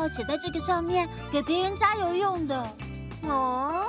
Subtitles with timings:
[0.00, 2.74] 号写在这个上面，给别人加油用的。
[3.24, 3.84] 哦，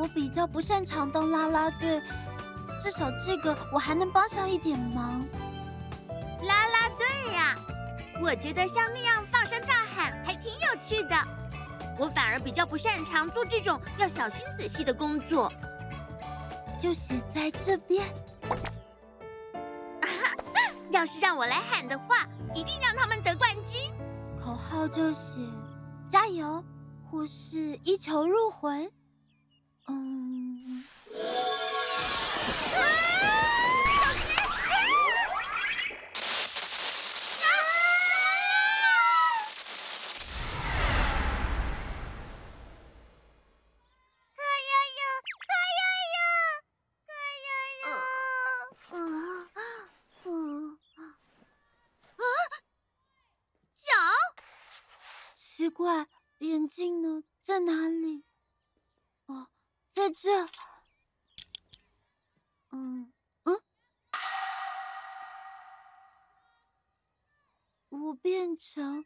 [0.00, 2.00] 我比较不擅长当啦啦队，
[2.80, 5.20] 至少这个我还能帮上一点忙。
[6.46, 7.54] 啦啦队呀！
[8.22, 11.14] 我觉得像那样放声大喊还挺有趣的。
[11.98, 15.52] 我反而比较不擅长做这种要小心仔细的工作。
[16.80, 18.06] 就写在这边。
[20.90, 22.24] 要是让我来喊的话，
[22.54, 23.13] 一定让他们
[24.74, 25.38] 后就写
[26.08, 26.62] “加油”
[27.08, 28.90] 或是一球入魂。
[29.86, 30.33] 嗯，
[55.84, 56.08] 怪，
[56.38, 57.24] 眼镜呢？
[57.42, 58.24] 在哪里？
[59.26, 59.50] 哦，
[59.90, 60.48] 在这。
[62.70, 63.12] 嗯
[63.42, 63.62] 嗯，
[67.90, 69.04] 我变成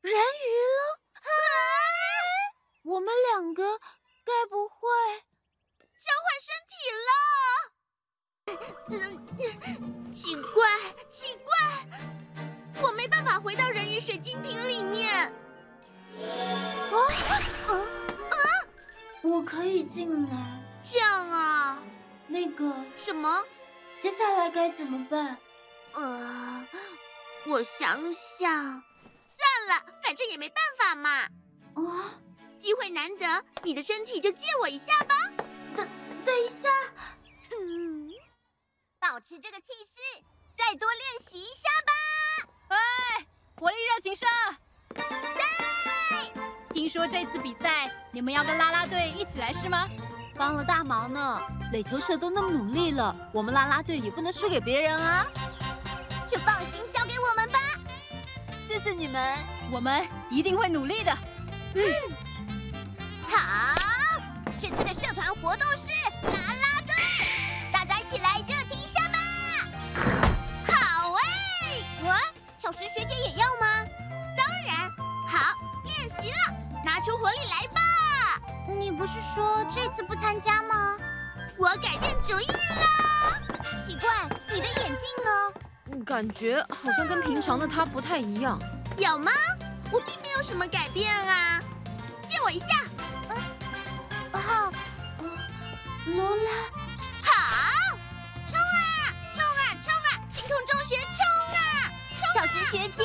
[0.00, 0.46] 人鱼
[0.78, 1.00] 了。
[2.84, 3.80] 我们两个
[4.24, 4.86] 该不会
[5.98, 6.72] 交换身体
[7.08, 7.10] 了？
[10.12, 11.50] 奇怪，奇怪，
[12.80, 15.49] 我没办法回到人鱼水晶瓶里面。
[16.18, 16.96] 啊
[17.28, 18.34] 啊啊！
[19.22, 20.30] 我可以进来。
[20.82, 21.78] 这样啊？
[22.26, 23.44] 那个什么？
[23.98, 25.36] 接下来该怎么办？
[25.92, 26.66] 呃，
[27.46, 28.82] 我想想，
[29.26, 31.10] 算了，反正也没办法嘛。
[31.74, 32.18] 啊，
[32.56, 35.14] 机会难得，你的身体就借我一下吧。
[35.76, 35.88] 等
[36.24, 36.68] 等一下，
[37.52, 38.10] 嗯，
[38.98, 40.00] 保持这个气势，
[40.56, 41.92] 再多练习一下吧。
[42.68, 44.26] 哎，活力热情社，
[44.94, 45.02] 对，
[46.72, 49.88] 听说这次比赛你们要跟啦啦队一起来是吗？
[50.36, 51.40] 帮了大忙呢。
[51.72, 55.26] 垒球社都那么努力了，我们啦啦队也不能输给别人啊！
[56.30, 57.58] 就放心交给我们吧。
[58.66, 59.36] 谢谢你们，
[59.70, 61.12] 我们一定会努力的。
[61.74, 61.82] 嗯，
[63.28, 63.76] 好，
[64.60, 65.90] 这次的社团活动是
[77.20, 77.80] 活力来吧。
[78.66, 80.96] 你不是说这次不参加吗？
[81.58, 82.54] 我改变主意了。
[83.84, 84.08] 奇怪，
[84.54, 85.30] 你的眼镜呢？
[86.04, 88.58] 感觉好像跟平常的他不太一样。
[88.96, 89.30] 有吗？
[89.92, 91.60] 我并没有什么改变啊。
[92.26, 92.66] 借我一下。
[94.32, 94.72] 哦，
[96.06, 96.50] 罗拉，
[97.22, 97.30] 好，
[98.46, 100.08] 冲啊，冲啊，冲啊！
[100.30, 101.20] 晴空中学，冲
[101.54, 101.60] 啊！
[102.34, 103.04] 小石学姐。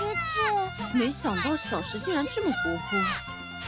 [0.00, 0.40] 学姐，
[0.94, 2.98] 没想到小石竟然这么活泼。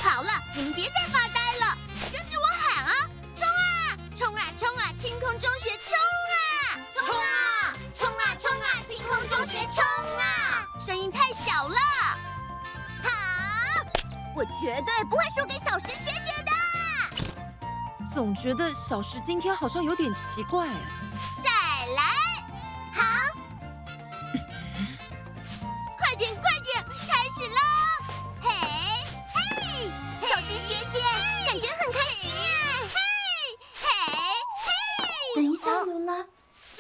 [0.03, 1.77] 好了，你们别再发呆了，
[2.11, 2.95] 跟着我喊啊！
[3.37, 4.93] 冲啊，冲啊，冲啊！
[4.99, 5.95] 清空中学，冲
[6.33, 6.81] 啊！
[6.95, 8.67] 冲啊，冲啊，冲啊！
[8.89, 9.85] 晴空中学，冲
[10.19, 10.67] 啊！
[10.81, 11.77] 声音太小了。
[13.03, 13.11] 好，
[14.35, 16.53] 我绝对不会输给小石学姐的。
[18.13, 20.67] 总觉得小石今天好像有点奇怪。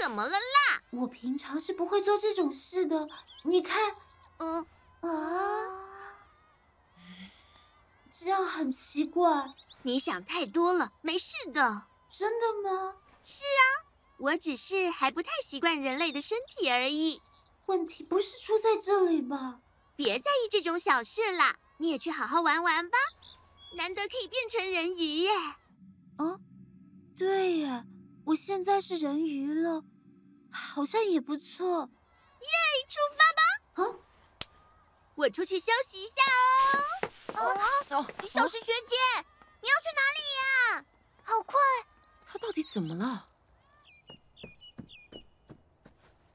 [0.03, 0.83] 怎么了啦？
[0.91, 3.09] 我平常是不会做这种事的。
[3.45, 3.95] 你看，
[4.39, 4.67] 嗯
[5.01, 6.19] 啊，
[8.11, 9.55] 这样很奇怪。
[9.83, 11.85] 你想太多了，没事的。
[12.11, 12.97] 真的吗？
[13.23, 13.87] 是啊，
[14.19, 17.23] 我只是还不太习惯人类的身体而已。
[17.67, 19.61] 问题不是出在这里吧？
[19.95, 22.99] 别在意这种小事啦，你也去好好玩玩吧。
[23.77, 25.31] 难得可以变成人鱼耶！
[26.19, 26.41] 哦，
[27.17, 27.85] 对呀，
[28.25, 29.85] 我现在是人鱼了，
[30.51, 31.91] 好像也不错。
[32.41, 32.49] 耶，
[32.89, 33.43] 出发吧！
[33.75, 33.81] 啊，
[35.15, 36.15] 我出去休息一下
[36.63, 37.41] 哦。
[37.91, 38.97] 哦，哦，小石学姐，
[39.61, 40.85] 你要去哪里呀？
[41.25, 41.59] 好快！
[42.25, 43.27] 他到底怎么了？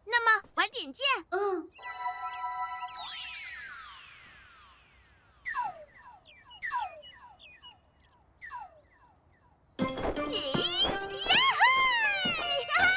[0.05, 1.05] 那么晚点见。
[1.29, 1.69] 嗯。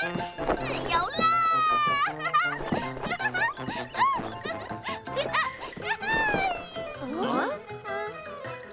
[0.00, 1.20] 自由啦！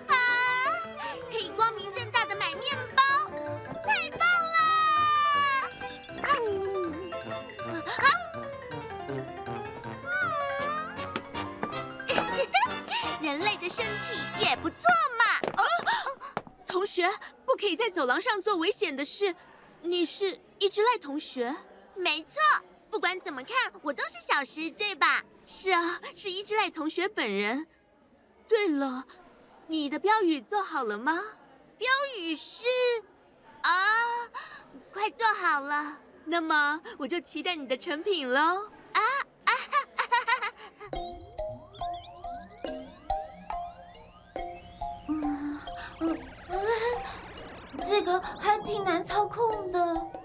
[0.08, 0.16] 啊，
[1.30, 3.04] 可以光明正大的买面包，
[3.86, 4.20] 太棒
[4.54, 4.56] 了！
[13.22, 14.78] 人类的身体也不错
[15.20, 15.26] 嘛。
[16.66, 17.06] 同学，
[17.46, 19.36] 不可以在走廊上做危险的事。
[19.90, 21.56] 你是一只赖同学？
[21.96, 22.42] 没错，
[22.92, 25.24] 不管怎么看，我都是小石，对吧？
[25.46, 27.66] 是啊，是一只赖同学本人。
[28.48, 29.06] 对了，
[29.68, 31.24] 你的标语做好了吗？
[31.78, 32.66] 标语是
[33.62, 34.28] 啊，
[34.92, 36.00] 快做好了。
[36.26, 38.70] 那么我就期待你的成品喽。
[38.92, 39.02] 啊
[39.46, 39.56] 啊哈
[39.96, 40.54] 哈哈哈！
[47.90, 50.17] 这个还挺难操控的。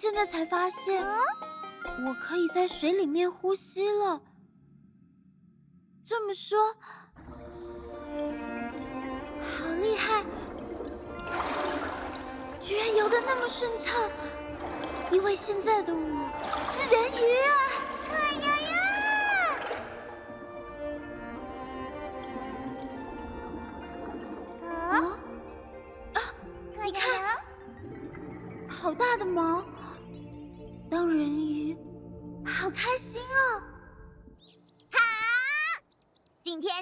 [0.00, 1.04] 现在才发现，
[2.06, 4.18] 我可以在水里面呼吸了。
[6.02, 6.58] 这么说，
[9.42, 10.24] 好厉害！
[12.62, 13.94] 居然游得那么顺畅，
[15.12, 15.98] 因为现在的我
[16.66, 17.52] 是人鱼啊！
[18.08, 18.49] 对呀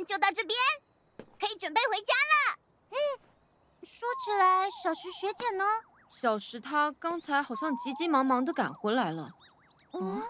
[0.09, 0.59] 就到这边，
[1.39, 2.57] 可以准备回家了。
[2.89, 2.97] 嗯，
[3.83, 5.65] 说起来，小石学姐呢？
[6.09, 9.31] 小石她刚才好像急急忙忙的赶回来了。
[9.93, 10.23] 嗯，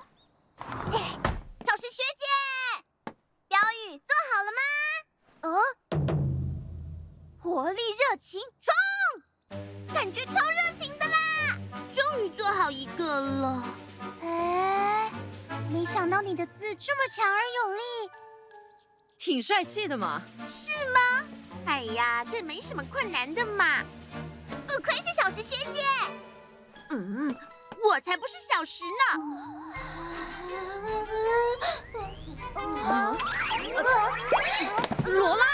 [0.58, 3.14] 小石学姐，
[3.46, 3.56] 标
[3.86, 4.60] 语做好了吗？
[5.42, 5.62] 哦，
[7.40, 9.54] 活力热情冲，
[9.94, 11.56] 感觉超热情的啦！
[11.94, 13.62] 终于做好一个了，
[14.22, 15.12] 哎，
[15.70, 18.10] 没想到你的字这么强而有力，
[19.18, 20.22] 挺帅气的嘛。
[20.46, 21.24] 是吗？
[21.66, 23.84] 哎呀，这没什么困难的嘛。
[24.66, 25.82] 不愧是小石学姐。
[26.90, 27.36] 嗯，
[27.84, 29.04] 我才不是小石呢。
[32.86, 33.16] 啊，
[35.04, 35.44] 罗拉，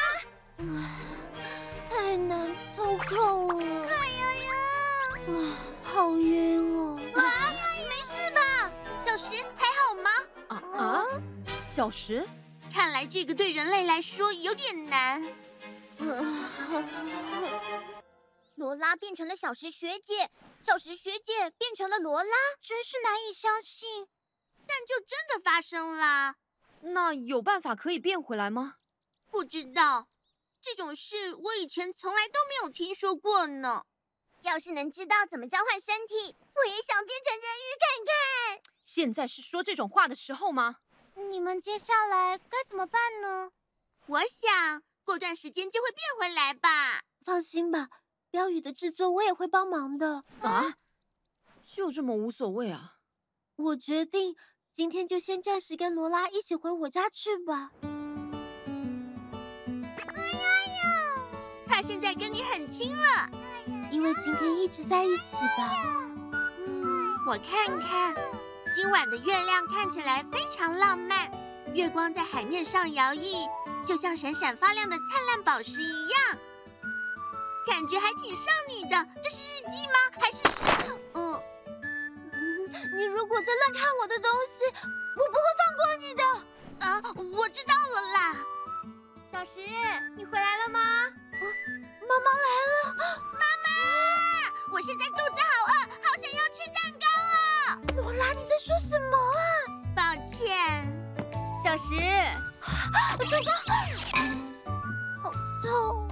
[1.91, 3.65] 太难操控了。
[3.65, 4.53] 哎呀呀！
[5.27, 5.33] 啊，
[5.83, 7.01] 好晕哦！
[7.17, 7.21] 啊，
[7.89, 8.71] 没事吧？
[9.05, 10.11] 小石还好吗？
[10.49, 11.05] 啊啊，
[11.49, 12.25] 小石，
[12.85, 15.27] 看来这个对人类来说有点难。
[18.57, 24.07] 罗拉变成了小石学姐，小石学姐变成了罗拉，真是难以相信。
[24.67, 26.35] 但就真的发生了。
[26.83, 28.77] 那有办法可以变回来吗？
[29.31, 30.09] 不知道，
[30.61, 33.87] 这种事我以前从来都没有听说过呢。
[34.43, 38.63] 要是能知道怎么交换身体，我也想变成人鱼看看。
[38.83, 40.81] 现在是说这种话的时候吗？
[41.17, 43.51] 你们接下来该怎么办呢？
[44.07, 47.03] 我想过段时间就会变回来吧。
[47.25, 47.89] 放心吧，
[48.31, 50.25] 标语的制作我也会帮忙的。
[50.41, 50.75] 啊？
[51.65, 52.97] 就这么无所谓啊？
[53.57, 54.37] 我决定
[54.73, 57.71] 今天就先暂时跟罗拉一起回我家去吧。
[59.97, 60.49] 哎呀
[60.83, 61.17] 呀！
[61.67, 63.31] 他现在跟你很亲了，
[63.91, 65.73] 因为今天一直在一起吧。
[66.59, 68.15] 嗯，我看看，
[68.75, 71.31] 今晚的月亮看起来非常浪漫，
[71.75, 73.49] 月光在海面上摇曳，
[73.87, 76.21] 就像闪闪发亮的灿烂宝石一样，
[77.69, 79.07] 感觉还挺少女的。
[79.23, 79.95] 这是日记吗？
[80.21, 80.99] 还是是……
[81.15, 81.41] 嗯。
[82.99, 86.23] 你如果再乱看我的东西，我不会放过你的。
[86.85, 87.01] 啊，
[87.39, 88.35] 我知道了啦。
[89.31, 89.61] 小石，
[90.17, 90.81] 你回来了吗？
[90.81, 91.45] 啊，
[92.09, 92.75] 妈妈来了。
[93.35, 96.84] 妈妈，我现在肚子好饿，好想要吃蛋
[101.75, 101.97] 小石。
[102.61, 106.09] 糟糕，好痛！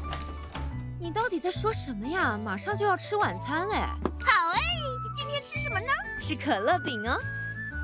[0.99, 2.37] 你到底在说什么呀？
[2.37, 3.77] 马上就要吃晚餐嘞。
[3.77, 4.59] 好哎，
[5.15, 5.87] 今天吃什么呢？
[6.21, 7.17] 是可乐饼哦。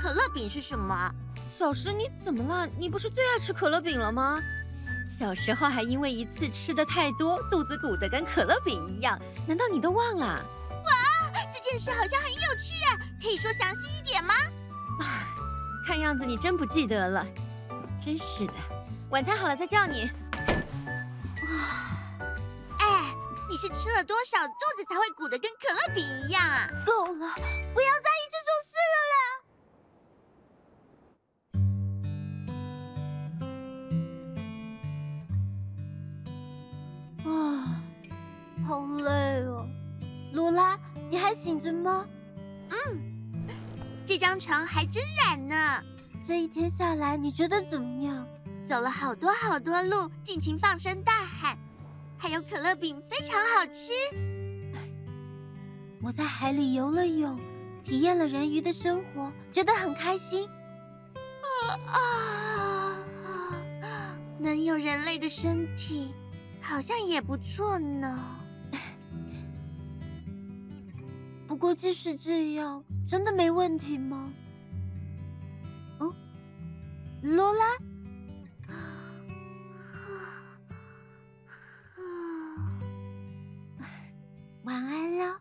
[0.00, 1.08] 可乐饼是什么？
[1.46, 2.68] 小石，你怎么了？
[2.76, 4.40] 你不是最爱吃可乐饼了吗？
[5.06, 9.16] 小时候还因为一次吃的太多，肚子鼓得跟可乐饼一样。
[9.46, 10.26] 难道你都忘了？
[10.26, 12.98] 哇，这件事好像很有趣啊！
[13.22, 14.34] 可以说详细一点吗？
[14.98, 15.06] 啊，
[15.86, 17.24] 看样子你真不记得了。
[18.00, 18.52] 真是的，
[19.10, 20.10] 晚餐好了再叫你。
[22.78, 23.14] 哎
[23.50, 26.68] 你是吃了多少肚子才会鼓得跟可乐饼一样啊？
[26.86, 29.16] 够了，不要在意这种事了啦。
[37.24, 37.82] 啊，
[38.66, 38.70] 好
[39.02, 39.66] 累哦。
[40.32, 40.78] 罗拉，
[41.10, 42.06] 你还醒着吗？
[42.70, 43.46] 嗯，
[44.04, 45.82] 这张床还真软呢。
[46.20, 48.26] 这一天下来，你觉得怎么样？
[48.66, 51.56] 走了好多好多路，尽情放声大喊。
[52.18, 53.92] 还有可乐饼非常好吃。
[56.02, 57.38] 我在海里游了泳，
[57.82, 60.48] 体验了人鱼的生活，觉得很开心。
[61.62, 62.98] 啊啊！
[64.38, 66.12] 能有人类的身体，
[66.60, 68.36] 好像也不错呢。
[71.46, 74.30] 不过即使这样，真的没问题吗？
[77.22, 77.76] 罗拉。
[84.62, 85.40] 晚安了。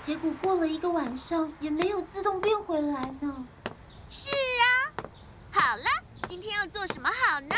[0.00, 3.14] 结果过了一个晚上，也没有自动变回来。
[4.10, 4.92] 是啊，
[5.50, 5.84] 好了，
[6.28, 7.56] 今天要做什么好呢？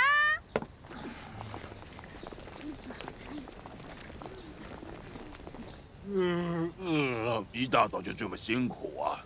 [6.08, 9.18] 嗯嗯，一大早就这么辛苦啊。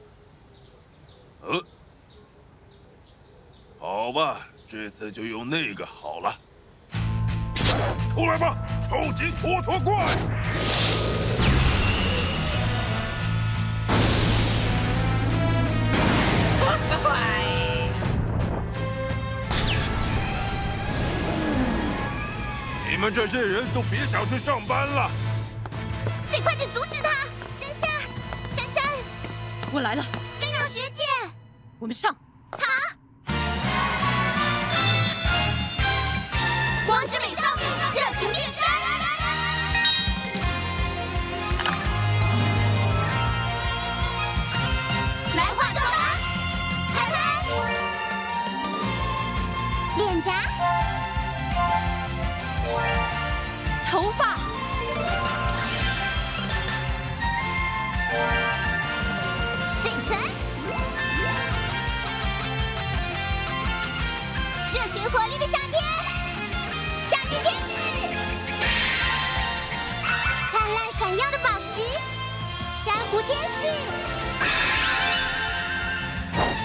[1.43, 1.63] 呃。
[3.79, 6.35] 好吧，这次就用那个好了。
[8.15, 10.17] 出来吧，超级拖拖怪！
[16.59, 17.21] 拖拖怪！
[22.91, 25.11] 你们这些人都别想去上班了！
[29.73, 30.05] 我来了。
[30.41, 31.05] 冰冷学姐，
[31.79, 32.17] 我们上。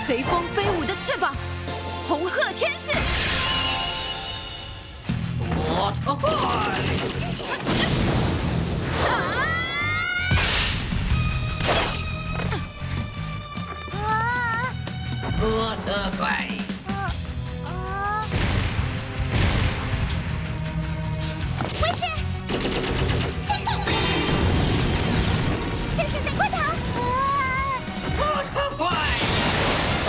[0.05, 1.35] 随风飞舞的翅膀，
[2.07, 2.91] 红鹤天使，
[5.39, 6.31] 拖拖怪，
[9.09, 9.13] 啊，
[15.39, 15.75] 拖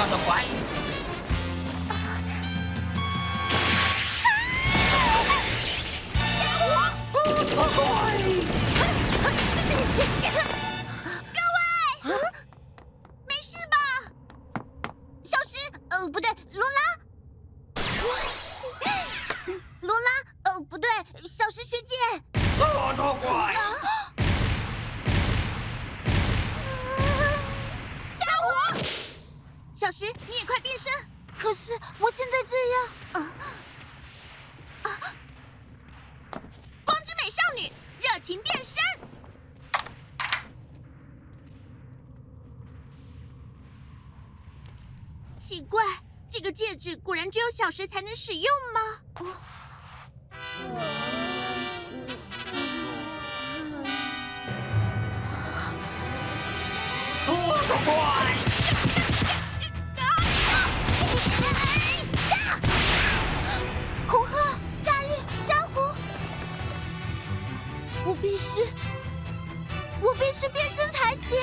[0.08, 0.44] 拖怪。
[7.25, 8.15] 拖拖怪！
[8.15, 8.15] 小
[45.76, 45.85] 怪，
[46.30, 48.80] 这个戒指果然只有小时才能使用吗？
[57.26, 57.37] 多
[57.68, 58.35] 多怪，
[64.09, 65.11] 红鹤、夏日、
[65.42, 65.80] 珊瑚，
[68.06, 68.45] 我必须，
[70.00, 71.37] 我必须变身才行。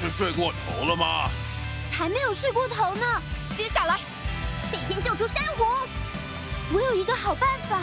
[0.00, 1.28] 是睡过头了吗？
[1.90, 3.20] 才没有睡过头呢。
[3.56, 3.98] 接下来，
[4.70, 5.64] 得先救出珊瑚。
[6.72, 7.80] 我有一个好办法，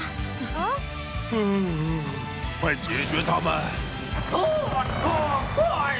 [1.32, 2.01] 嗯，
[2.62, 3.62] 快解决他们！
[4.32, 4.39] 多
[5.01, 5.97] 多怪，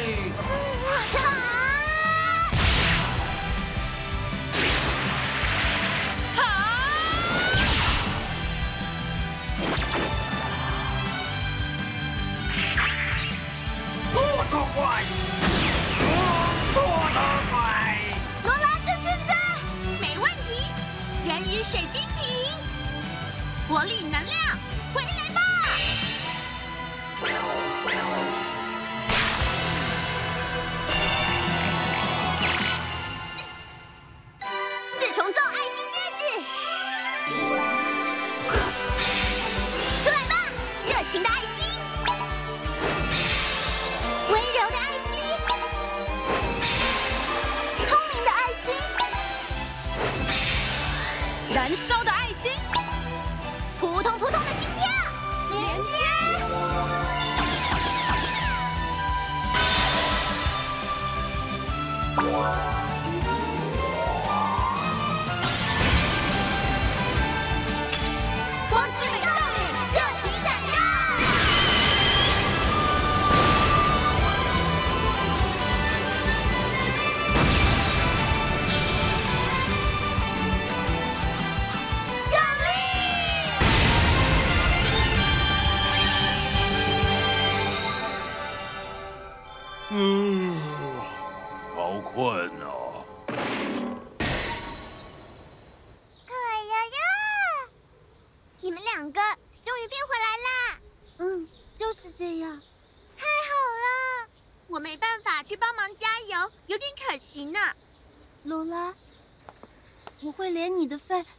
[14.14, 15.04] 多多怪，
[21.72, 22.28] 水晶瓶，
[23.68, 24.36] 活力能量，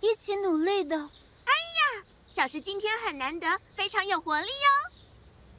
[0.01, 0.97] 一起努力的。
[0.97, 4.93] 哎呀小石今天很难得，非常有活力哦。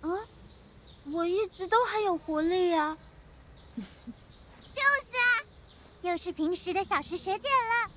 [0.03, 0.27] 嗯，
[1.13, 2.97] 我一直都很有活力啊。
[3.75, 5.45] 就是啊，
[6.01, 7.91] 又是平时的小石学姐了。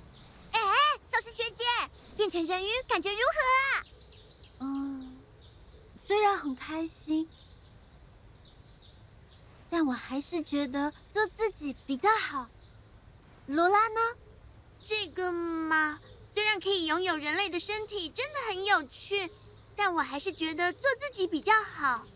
[0.53, 0.61] 哎，
[1.07, 1.65] 小石学姐，
[2.17, 3.85] 变成人鱼感觉如何啊？
[4.61, 5.17] 嗯，
[5.99, 7.29] 虽然很开心，
[9.69, 12.49] 但我还是觉得做自己比较好。
[13.47, 14.01] 罗拉呢？
[14.83, 16.01] 这个嘛，
[16.33, 19.31] 虽然可以拥有人类的身体，真的很有趣，
[19.75, 22.07] 但我还是觉得做自己比较好。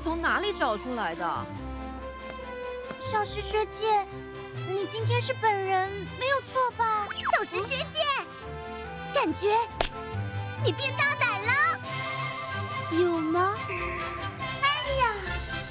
[0.00, 1.46] 从哪里找出来的？
[2.98, 4.06] 小石学姐，
[4.68, 7.06] 你今天是本人没有错吧？
[7.32, 8.00] 小石学姐，
[9.14, 9.56] 感觉
[10.64, 11.52] 你变大胆了，
[12.92, 13.54] 有吗？
[14.62, 14.68] 哎
[15.00, 15.14] 呀，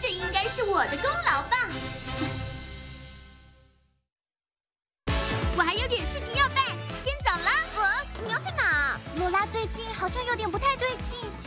[0.01, 1.69] 这应该是我的功劳吧？
[5.57, 6.65] 我还有点事情要办，
[7.03, 7.49] 先走了。
[7.77, 8.97] 呃，你要去哪？
[9.17, 10.98] 罗拉最近好像有点不太对劲。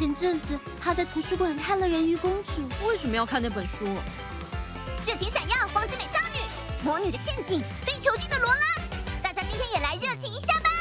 [0.02, 2.50] 前阵子他在图书馆看了《人鱼公主》，
[2.88, 3.84] 为什么要看那本书？
[5.06, 8.60] 热情闪耀，光之美少女，魔女的陷阱，被囚禁的罗拉，
[9.22, 10.71] 大家今天也来热情一下吧。